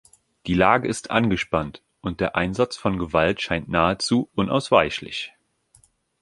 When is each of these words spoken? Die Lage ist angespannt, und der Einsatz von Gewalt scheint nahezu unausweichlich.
Die 0.47 0.55
Lage 0.55 0.87
ist 0.87 1.11
angespannt, 1.11 1.83
und 2.01 2.21
der 2.21 2.35
Einsatz 2.35 2.75
von 2.75 2.97
Gewalt 2.97 3.39
scheint 3.39 3.67
nahezu 3.69 4.31
unausweichlich. 4.33 5.31